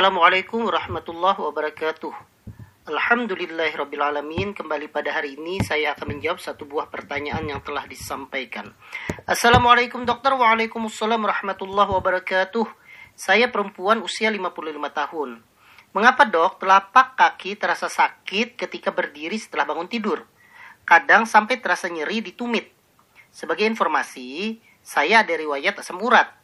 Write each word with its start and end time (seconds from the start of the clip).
Assalamualaikum 0.00 0.64
warahmatullahi 0.64 1.36
wabarakatuh. 1.36 2.08
Alhamdulillahirrabbilalamin 2.88 4.56
Kembali 4.56 4.88
pada 4.88 5.12
hari 5.12 5.36
ini 5.36 5.60
saya 5.60 5.92
akan 5.92 6.16
menjawab 6.16 6.40
satu 6.40 6.64
buah 6.64 6.88
pertanyaan 6.88 7.44
yang 7.44 7.60
telah 7.60 7.84
disampaikan. 7.84 8.72
Assalamualaikum 9.28 10.08
dokter. 10.08 10.32
Waalaikumsalam 10.32 11.20
warahmatullahi 11.20 11.92
wabarakatuh. 11.92 12.64
Saya 13.12 13.52
perempuan 13.52 14.00
usia 14.00 14.32
55 14.32 14.72
tahun. 14.88 15.44
Mengapa 15.92 16.24
dok 16.24 16.64
telapak 16.64 17.20
kaki 17.20 17.60
terasa 17.60 17.92
sakit 17.92 18.56
ketika 18.56 18.96
berdiri 18.96 19.36
setelah 19.36 19.68
bangun 19.68 19.84
tidur? 19.84 20.24
Kadang 20.88 21.28
sampai 21.28 21.60
terasa 21.60 21.92
nyeri 21.92 22.24
di 22.24 22.32
tumit. 22.32 22.72
Sebagai 23.28 23.68
informasi, 23.68 24.64
saya 24.80 25.20
ada 25.20 25.36
riwayat 25.36 25.76
asam 25.76 26.00
urat 26.00 26.39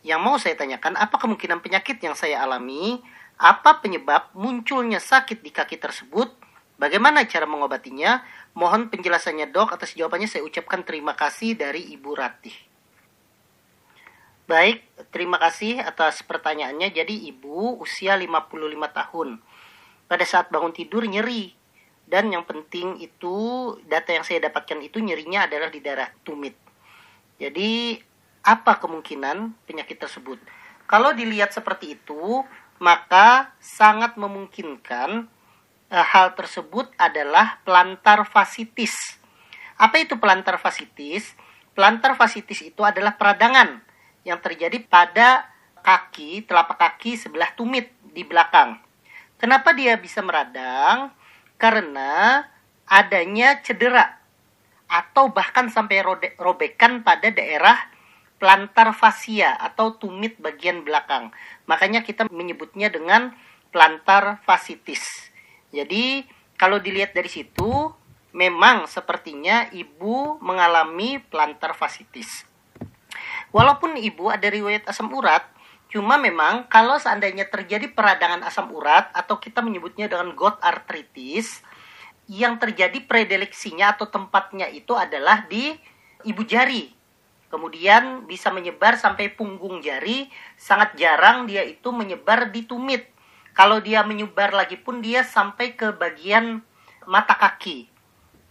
Yang 0.00 0.20
mau 0.20 0.36
saya 0.40 0.56
tanyakan 0.56 0.96
apa 0.96 1.16
kemungkinan 1.20 1.60
penyakit 1.60 2.00
yang 2.00 2.16
saya 2.16 2.40
alami 2.40 3.00
apa 3.40 3.80
penyebab 3.80 4.32
munculnya 4.36 5.00
sakit 5.00 5.40
di 5.40 5.48
kaki 5.48 5.80
tersebut? 5.80 6.28
Bagaimana 6.76 7.24
cara 7.24 7.48
mengobatinya? 7.48 8.20
Mohon 8.52 8.92
penjelasannya 8.92 9.52
dok. 9.52 9.76
Atas 9.76 9.96
jawabannya 9.96 10.28
saya 10.28 10.44
ucapkan 10.44 10.84
terima 10.84 11.12
kasih 11.16 11.56
dari 11.56 11.92
Ibu 11.92 12.10
Ratih. 12.16 12.56
Baik, 14.50 14.82
terima 15.14 15.38
kasih 15.38 15.78
atas 15.78 16.26
pertanyaannya. 16.26 16.90
Jadi 16.90 17.30
ibu 17.30 17.78
usia 17.78 18.18
55 18.18 18.50
tahun. 18.90 19.38
Pada 20.10 20.24
saat 20.26 20.50
bangun 20.50 20.74
tidur 20.74 21.06
nyeri. 21.06 21.54
Dan 22.02 22.34
yang 22.34 22.42
penting 22.42 22.98
itu 22.98 23.34
data 23.86 24.10
yang 24.10 24.26
saya 24.26 24.50
dapatkan 24.50 24.82
itu 24.82 24.98
nyerinya 24.98 25.46
adalah 25.46 25.70
di 25.70 25.78
daerah 25.78 26.10
tumit. 26.26 26.58
Jadi 27.38 27.94
apa 28.40 28.80
kemungkinan 28.80 29.52
penyakit 29.68 30.00
tersebut? 30.00 30.40
Kalau 30.88 31.12
dilihat 31.14 31.52
seperti 31.54 31.94
itu, 32.00 32.42
maka 32.80 33.52
sangat 33.60 34.16
memungkinkan 34.16 35.28
uh, 35.92 36.06
hal 36.06 36.32
tersebut 36.34 36.88
adalah 36.96 37.60
plantar 37.62 38.24
fasciitis. 38.24 39.20
Apa 39.76 40.00
itu 40.00 40.16
plantar 40.16 40.56
fasciitis? 40.56 41.36
Plantar 41.76 42.16
fasciitis 42.16 42.64
itu 42.64 42.82
adalah 42.82 43.14
peradangan 43.14 43.84
yang 44.24 44.40
terjadi 44.40 44.80
pada 44.84 45.48
kaki, 45.80 46.44
telapak 46.44 46.76
kaki 46.76 47.16
sebelah 47.16 47.52
tumit 47.56 47.92
di 48.12 48.24
belakang. 48.24 48.80
Kenapa 49.40 49.72
dia 49.72 49.96
bisa 49.96 50.20
meradang? 50.20 51.12
Karena 51.56 52.44
adanya 52.84 53.60
cedera 53.64 54.20
atau 54.90 55.30
bahkan 55.30 55.70
sampai 55.70 56.02
robekan 56.36 57.06
pada 57.06 57.30
daerah 57.30 57.89
plantar 58.40 58.96
fascia 58.96 59.52
atau 59.60 59.94
tumit 60.00 60.40
bagian 60.40 60.80
belakang. 60.80 61.28
Makanya 61.68 62.00
kita 62.00 62.26
menyebutnya 62.32 62.88
dengan 62.88 63.36
plantar 63.68 64.40
fasciitis. 64.48 65.30
Jadi 65.70 66.24
kalau 66.56 66.80
dilihat 66.80 67.12
dari 67.12 67.28
situ 67.28 67.92
memang 68.32 68.88
sepertinya 68.88 69.68
ibu 69.70 70.40
mengalami 70.40 71.20
plantar 71.20 71.76
fasciitis. 71.76 72.48
Walaupun 73.52 74.00
ibu 74.00 74.32
ada 74.32 74.48
riwayat 74.48 74.88
asam 74.88 75.12
urat, 75.12 75.44
cuma 75.92 76.16
memang 76.16 76.64
kalau 76.72 76.96
seandainya 76.96 77.44
terjadi 77.46 77.92
peradangan 77.92 78.40
asam 78.46 78.72
urat 78.72 79.12
atau 79.12 79.36
kita 79.36 79.60
menyebutnya 79.60 80.08
dengan 80.08 80.32
gout 80.32 80.56
arthritis, 80.62 81.60
yang 82.30 82.62
terjadi 82.62 83.02
predeleksinya 83.10 83.98
atau 83.98 84.06
tempatnya 84.06 84.70
itu 84.70 84.94
adalah 84.94 85.50
di 85.50 85.74
ibu 86.22 86.46
jari 86.46 86.99
kemudian 87.50 88.24
bisa 88.30 88.48
menyebar 88.54 88.96
sampai 88.96 89.34
punggung 89.34 89.82
jari, 89.82 90.30
sangat 90.54 90.94
jarang 90.96 91.50
dia 91.50 91.66
itu 91.66 91.90
menyebar 91.90 92.54
di 92.54 92.64
tumit. 92.64 93.10
Kalau 93.52 93.82
dia 93.82 94.06
menyebar 94.06 94.54
lagi 94.54 94.78
pun 94.78 95.02
dia 95.02 95.26
sampai 95.26 95.74
ke 95.74 95.90
bagian 95.92 96.62
mata 97.04 97.34
kaki 97.34 97.90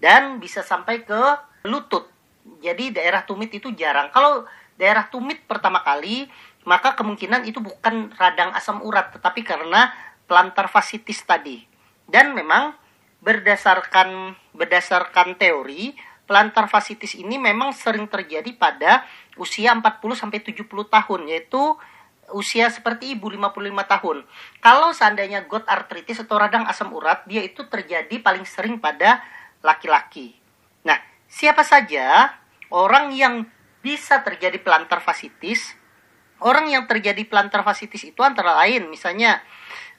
dan 0.04 0.44
bisa 0.44 0.60
sampai 0.62 1.08
ke 1.08 1.22
lutut. 1.64 2.12
Jadi 2.60 2.92
daerah 2.92 3.24
tumit 3.24 3.56
itu 3.56 3.72
jarang. 3.72 4.12
Kalau 4.12 4.44
daerah 4.76 5.08
tumit 5.08 5.48
pertama 5.48 5.80
kali, 5.80 6.28
maka 6.68 6.94
kemungkinan 7.00 7.48
itu 7.48 7.64
bukan 7.64 8.12
radang 8.20 8.52
asam 8.52 8.84
urat, 8.84 9.16
tetapi 9.16 9.48
karena 9.48 9.96
plantar 10.28 10.68
fasciitis 10.68 11.24
tadi. 11.24 11.64
Dan 12.04 12.36
memang 12.36 12.76
berdasarkan 13.20 14.36
berdasarkan 14.56 15.36
teori 15.36 15.96
plantar 16.30 16.70
fasciitis 16.70 17.18
ini 17.18 17.42
memang 17.42 17.74
sering 17.74 18.06
terjadi 18.06 18.54
pada 18.54 19.02
usia 19.34 19.74
40 19.74 19.82
sampai 20.14 20.46
70 20.46 20.70
tahun 20.70 21.22
yaitu 21.26 21.74
usia 22.30 22.70
seperti 22.70 23.18
ibu 23.18 23.34
55 23.34 23.58
tahun. 23.90 24.18
Kalau 24.62 24.94
seandainya 24.94 25.50
gout 25.50 25.66
arthritis 25.66 26.22
atau 26.22 26.38
radang 26.38 26.70
asam 26.70 26.94
urat, 26.94 27.26
dia 27.26 27.42
itu 27.42 27.66
terjadi 27.66 28.22
paling 28.22 28.46
sering 28.46 28.78
pada 28.78 29.26
laki-laki. 29.66 30.38
Nah, 30.86 31.02
siapa 31.26 31.66
saja 31.66 32.38
orang 32.70 33.10
yang 33.18 33.50
bisa 33.82 34.22
terjadi 34.22 34.62
plantar 34.62 35.02
fasciitis? 35.02 35.74
Orang 36.40 36.70
yang 36.70 36.86
terjadi 36.86 37.26
plantar 37.26 37.66
fasciitis 37.66 38.06
itu 38.06 38.22
antara 38.22 38.56
lain 38.64 38.88
misalnya 38.88 39.42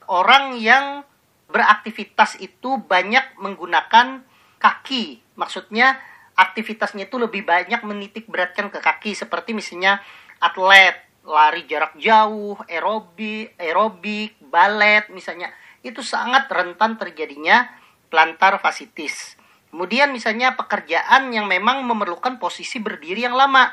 orang 0.08 0.56
yang 0.56 1.04
beraktivitas 1.50 2.38
itu 2.40 2.78
banyak 2.80 3.36
menggunakan 3.42 4.22
kaki. 4.56 5.20
Maksudnya 5.34 5.98
aktivitasnya 6.40 7.06
itu 7.06 7.20
lebih 7.20 7.44
banyak 7.44 7.84
menitik 7.84 8.24
beratkan 8.26 8.72
ke 8.72 8.80
kaki 8.80 9.12
seperti 9.12 9.52
misalnya 9.52 10.00
atlet 10.40 10.96
lari 11.20 11.68
jarak 11.68 12.00
jauh, 12.00 12.56
aerobik, 12.64 13.52
aerobik, 13.60 14.40
balet 14.48 15.04
misalnya 15.12 15.52
itu 15.84 16.00
sangat 16.00 16.48
rentan 16.48 16.96
terjadinya 16.96 17.68
plantar 18.08 18.56
fasciitis. 18.60 19.36
Kemudian 19.70 20.10
misalnya 20.10 20.58
pekerjaan 20.58 21.30
yang 21.30 21.46
memang 21.46 21.86
memerlukan 21.86 22.42
posisi 22.42 22.82
berdiri 22.82 23.22
yang 23.22 23.38
lama. 23.38 23.70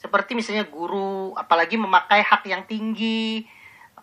Seperti 0.00 0.32
misalnya 0.32 0.64
guru, 0.64 1.36
apalagi 1.36 1.76
memakai 1.76 2.24
hak 2.24 2.48
yang 2.48 2.64
tinggi. 2.64 3.44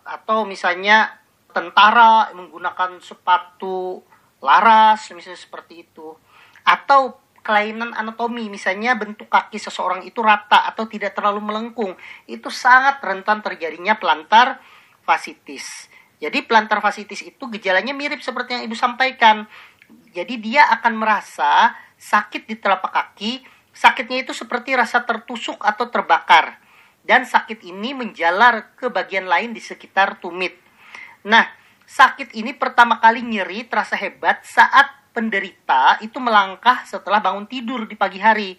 Atau 0.06 0.46
misalnya 0.46 1.18
tentara 1.50 2.30
menggunakan 2.30 3.02
sepatu 3.02 4.06
laras, 4.38 5.10
misalnya 5.10 5.42
seperti 5.42 5.82
itu. 5.82 6.14
Atau 6.62 7.18
kelainan 7.42 7.90
anatomi, 7.92 8.46
misalnya 8.46 8.94
bentuk 8.94 9.26
kaki 9.26 9.58
seseorang 9.58 10.06
itu 10.06 10.22
rata 10.22 10.64
atau 10.70 10.86
tidak 10.86 11.18
terlalu 11.18 11.42
melengkung, 11.42 11.98
itu 12.30 12.48
sangat 12.48 13.02
rentan 13.02 13.42
terjadinya 13.42 13.98
plantar 13.98 14.62
fasciitis. 15.02 15.90
Jadi 16.22 16.46
plantar 16.46 16.78
fasciitis 16.78 17.26
itu 17.26 17.50
gejalanya 17.50 17.90
mirip 17.90 18.22
seperti 18.22 18.54
yang 18.54 18.62
Ibu 18.70 18.78
sampaikan. 18.78 19.50
Jadi 20.14 20.38
dia 20.38 20.70
akan 20.70 20.94
merasa 20.94 21.74
sakit 21.98 22.46
di 22.46 22.54
telapak 22.62 22.94
kaki, 22.94 23.42
sakitnya 23.74 24.22
itu 24.22 24.30
seperti 24.30 24.78
rasa 24.78 25.02
tertusuk 25.02 25.58
atau 25.58 25.90
terbakar. 25.90 26.62
Dan 27.02 27.26
sakit 27.26 27.66
ini 27.66 27.90
menjalar 27.90 28.78
ke 28.78 28.86
bagian 28.86 29.26
lain 29.26 29.50
di 29.50 29.58
sekitar 29.58 30.22
tumit. 30.22 30.54
Nah, 31.26 31.42
sakit 31.82 32.38
ini 32.38 32.54
pertama 32.54 33.02
kali 33.02 33.26
nyeri 33.26 33.66
terasa 33.66 33.98
hebat 33.98 34.46
saat 34.46 35.01
penderita 35.12 36.00
itu 36.00 36.16
melangkah 36.18 36.82
setelah 36.88 37.20
bangun 37.20 37.44
tidur 37.46 37.84
di 37.84 37.94
pagi 37.94 38.18
hari 38.18 38.56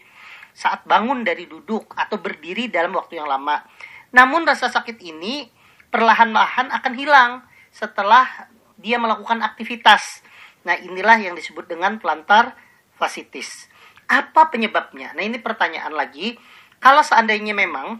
saat 0.54 0.86
bangun 0.86 1.26
dari 1.26 1.50
duduk 1.50 1.98
atau 1.98 2.22
berdiri 2.22 2.70
dalam 2.70 2.94
waktu 2.94 3.18
yang 3.18 3.26
lama. 3.26 3.66
Namun 4.14 4.46
rasa 4.46 4.70
sakit 4.70 5.02
ini 5.02 5.50
perlahan-lahan 5.90 6.70
akan 6.70 6.94
hilang 6.94 7.32
setelah 7.74 8.50
dia 8.78 9.02
melakukan 9.02 9.42
aktivitas. 9.42 10.22
Nah, 10.64 10.78
inilah 10.78 11.18
yang 11.18 11.34
disebut 11.34 11.66
dengan 11.66 11.98
plantar 11.98 12.54
fasciitis. 12.96 13.68
Apa 14.06 14.54
penyebabnya? 14.54 15.12
Nah, 15.18 15.26
ini 15.26 15.42
pertanyaan 15.42 15.92
lagi. 15.92 16.38
Kalau 16.78 17.02
seandainya 17.02 17.58
memang 17.58 17.98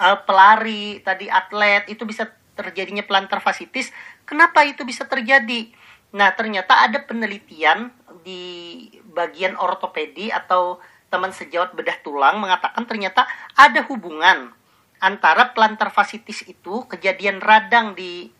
uh, 0.00 0.18
pelari, 0.24 1.04
tadi 1.04 1.28
atlet 1.28 1.84
itu 1.92 2.08
bisa 2.08 2.32
terjadinya 2.56 3.04
plantar 3.04 3.44
fasciitis, 3.44 3.92
kenapa 4.24 4.64
itu 4.64 4.80
bisa 4.88 5.04
terjadi? 5.04 5.68
Nah, 6.14 6.30
ternyata 6.36 6.86
ada 6.86 7.02
penelitian 7.02 7.90
di 8.22 8.86
bagian 9.10 9.58
ortopedi 9.58 10.30
atau 10.30 10.78
teman 11.10 11.30
sejawat 11.30 11.72
bedah 11.72 12.02
tulang 12.02 12.42
mengatakan 12.42 12.82
ternyata 12.84 13.24
ada 13.54 13.86
hubungan 13.86 14.50
antara 14.98 15.54
plantar 15.54 15.94
fasciitis 15.94 16.44
itu 16.50 16.84
kejadian 16.90 17.38
radang 17.38 17.94
di 17.94 18.32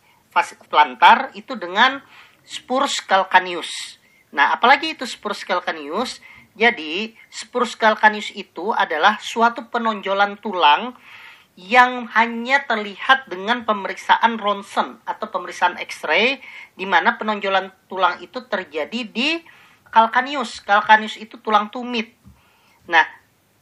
plantar 0.69 1.33
itu 1.33 1.57
dengan 1.57 1.97
spurs 2.45 3.01
calcaneus. 3.01 3.97
Nah, 4.29 4.53
apalagi 4.53 4.93
itu 4.93 5.07
spurs 5.07 5.41
calcaneus? 5.41 6.21
Jadi, 6.57 7.13
spurs 7.29 7.73
calcaneus 7.73 8.33
itu 8.33 8.73
adalah 8.73 9.17
suatu 9.21 9.69
penonjolan 9.69 10.37
tulang 10.37 10.93
yang 11.57 12.05
hanya 12.13 12.69
terlihat 12.69 13.25
dengan 13.25 13.65
pemeriksaan 13.65 14.37
ronsen 14.37 15.01
atau 15.09 15.25
pemeriksaan 15.33 15.81
X-ray 15.81 16.37
di 16.77 16.85
mana 16.85 17.17
penonjolan 17.17 17.73
tulang 17.89 18.21
itu 18.21 18.45
terjadi 18.45 19.01
di 19.09 19.41
kalkanius. 19.89 20.61
Kalkanius 20.61 21.17
itu 21.17 21.41
tulang 21.41 21.73
tumit. 21.73 22.13
Nah, 22.85 23.09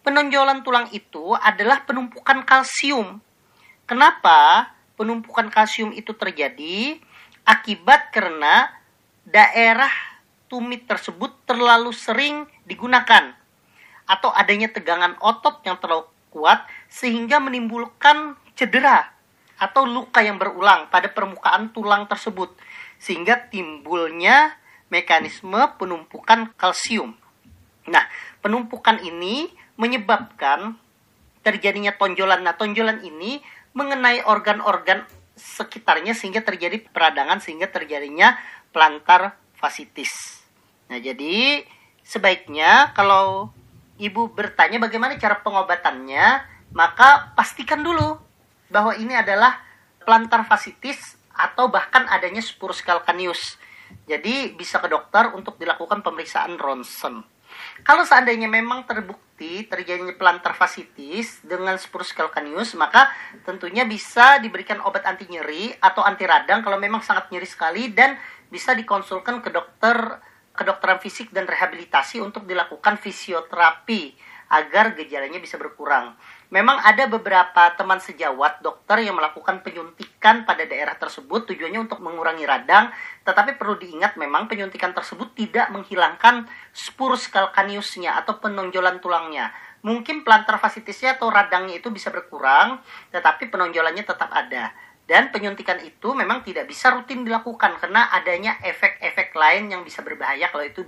penonjolan 0.03 0.59
tulang 0.67 0.91
itu 0.91 1.31
adalah 1.39 1.87
penumpukan 1.87 2.43
kalsium. 2.43 3.23
Kenapa? 3.87 4.75
penumpukan 4.95 5.51
kalsium 5.51 5.91
itu 5.91 6.15
terjadi 6.15 6.99
akibat 7.43 8.09
karena 8.15 8.71
daerah 9.27 9.91
tumit 10.47 10.87
tersebut 10.87 11.35
terlalu 11.43 11.91
sering 11.91 12.47
digunakan 12.63 13.35
atau 14.07 14.31
adanya 14.31 14.71
tegangan 14.71 15.19
otot 15.19 15.61
yang 15.67 15.77
terlalu 15.77 16.07
kuat 16.35 16.67
sehingga 16.91 17.39
menimbulkan 17.39 18.35
cedera 18.59 19.07
atau 19.55 19.87
luka 19.87 20.19
yang 20.19 20.35
berulang 20.35 20.91
pada 20.91 21.07
permukaan 21.07 21.71
tulang 21.71 22.11
tersebut 22.11 22.51
sehingga 22.99 23.47
timbulnya 23.47 24.59
mekanisme 24.91 25.63
penumpukan 25.79 26.51
kalsium. 26.59 27.15
Nah, 27.87 28.03
penumpukan 28.43 28.99
ini 28.99 29.47
menyebabkan 29.79 30.75
terjadinya 31.39 31.95
tonjolan. 31.95 32.43
Nah, 32.43 32.57
tonjolan 32.57 32.99
ini 33.05 33.39
mengenai 33.71 34.25
organ-organ 34.27 35.07
sekitarnya 35.35 36.15
sehingga 36.15 36.41
terjadi 36.43 36.83
peradangan 36.91 37.43
sehingga 37.43 37.67
terjadinya 37.71 38.39
plantar 38.71 39.35
fasciitis. 39.55 40.43
Nah, 40.91 40.99
jadi 40.99 41.63
sebaiknya 42.01 42.95
kalau 42.95 43.51
ibu 43.99 44.31
bertanya 44.31 44.79
bagaimana 44.81 45.15
cara 45.15 45.39
pengobatannya, 45.39 46.43
maka 46.75 47.31
pastikan 47.35 47.83
dulu 47.83 48.19
bahwa 48.67 48.95
ini 48.97 49.15
adalah 49.15 49.61
plantar 50.03 50.43
fasciitis 50.43 51.15
atau 51.31 51.67
bahkan 51.67 52.07
adanya 52.07 52.39
spurus 52.39 52.83
calcaneus. 52.83 53.59
Jadi 54.09 54.53
bisa 54.55 54.81
ke 54.81 54.89
dokter 54.89 55.31
untuk 55.33 55.55
dilakukan 55.61 56.01
pemeriksaan 56.01 56.57
ronsen. 56.57 57.23
Kalau 57.87 58.03
seandainya 58.03 58.51
memang 58.51 58.83
terbukti 58.83 59.63
terjadinya 59.67 60.11
plantar 60.15 60.55
fasciitis 60.57 61.43
dengan 61.45 61.79
spurus 61.79 62.11
calcaneus, 62.11 62.75
maka 62.75 63.11
tentunya 63.47 63.87
bisa 63.87 64.39
diberikan 64.43 64.83
obat 64.83 65.07
anti 65.07 65.27
nyeri 65.31 65.71
atau 65.79 66.03
anti 66.03 66.27
radang 66.27 66.65
kalau 66.65 66.75
memang 66.75 66.99
sangat 66.99 67.31
nyeri 67.31 67.47
sekali 67.47 67.91
dan 67.95 68.19
bisa 68.51 68.75
dikonsulkan 68.75 69.39
ke 69.39 69.49
dokter 69.51 70.19
kedokteran 70.55 71.03
fisik 71.03 71.29
dan 71.35 71.45
rehabilitasi 71.45 72.23
untuk 72.23 72.47
dilakukan 72.47 72.97
fisioterapi 72.97 74.15
agar 74.49 74.93
gejalanya 74.93 75.41
bisa 75.41 75.57
berkurang. 75.57 76.13
Memang 76.53 76.77
ada 76.85 77.09
beberapa 77.09 77.73
teman 77.73 77.97
sejawat 77.97 78.61
dokter 78.61 79.01
yang 79.01 79.17
melakukan 79.17 79.65
penyuntikan 79.65 80.45
pada 80.45 80.63
daerah 80.69 80.93
tersebut 80.93 81.49
tujuannya 81.49 81.89
untuk 81.89 81.99
mengurangi 82.05 82.45
radang, 82.45 82.93
tetapi 83.25 83.57
perlu 83.57 83.81
diingat 83.81 84.15
memang 84.21 84.45
penyuntikan 84.45 84.93
tersebut 84.93 85.33
tidak 85.33 85.73
menghilangkan 85.73 86.45
spurs 86.69 87.27
calcaneusnya 87.33 88.13
atau 88.21 88.37
penonjolan 88.37 89.01
tulangnya. 89.01 89.49
Mungkin 89.81 90.21
plantar 90.25 90.57
fasciitisnya 90.61 91.17
atau 91.17 91.29
radangnya 91.33 91.81
itu 91.81 91.89
bisa 91.89 92.13
berkurang, 92.13 92.81
tetapi 93.09 93.49
penonjolannya 93.49 94.05
tetap 94.05 94.29
ada. 94.29 94.73
Dan 95.05 95.29
penyuntikan 95.29 95.77
itu 95.85 96.17
memang 96.17 96.41
tidak 96.41 96.65
bisa 96.65 96.89
rutin 96.89 97.21
dilakukan 97.21 97.77
karena 97.77 98.09
adanya 98.09 98.57
efek-efek 98.65 99.37
lain 99.37 99.69
yang 99.69 99.85
bisa 99.85 100.01
berbahaya 100.01 100.49
kalau 100.49 100.65
itu 100.65 100.81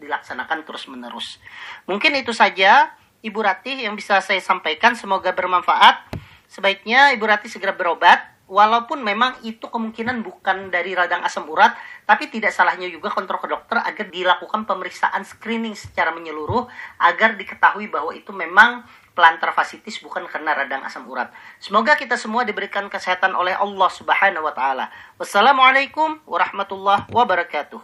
dilaksanakan 0.00 0.64
terus-menerus. 0.64 1.36
Mungkin 1.84 2.16
itu 2.16 2.32
saja 2.32 2.96
Ibu 3.20 3.40
Ratih 3.44 3.84
yang 3.84 3.92
bisa 3.92 4.24
saya 4.24 4.40
sampaikan. 4.40 4.96
Semoga 4.96 5.36
bermanfaat. 5.36 6.08
Sebaiknya 6.48 7.12
Ibu 7.12 7.28
Ratih 7.28 7.52
segera 7.52 7.76
berobat. 7.76 8.40
Walaupun 8.48 9.04
memang 9.04 9.36
itu 9.44 9.68
kemungkinan 9.68 10.24
bukan 10.24 10.72
dari 10.72 10.96
radang 10.96 11.20
asam 11.20 11.44
urat, 11.52 11.76
tapi 12.08 12.32
tidak 12.32 12.48
salahnya 12.48 12.88
juga 12.88 13.12
kontrol 13.12 13.44
ke 13.44 13.48
dokter 13.52 13.76
agar 13.76 14.08
dilakukan 14.08 14.64
pemeriksaan 14.64 15.20
screening 15.20 15.76
secara 15.76 16.16
menyeluruh 16.16 16.64
agar 16.96 17.36
diketahui 17.36 17.92
bahwa 17.92 18.16
itu 18.16 18.32
memang 18.32 18.88
plantar 19.18 19.50
fasciitis 19.50 19.98
bukan 19.98 20.30
karena 20.30 20.54
radang 20.54 20.86
asam 20.86 21.02
urat. 21.10 21.34
Semoga 21.58 21.98
kita 21.98 22.14
semua 22.14 22.46
diberikan 22.46 22.86
kesehatan 22.86 23.34
oleh 23.34 23.58
Allah 23.58 23.90
Subhanahu 23.90 24.46
wa 24.46 24.54
taala. 24.54 24.94
Wassalamualaikum 25.18 26.22
warahmatullahi 26.22 27.10
wabarakatuh. 27.10 27.82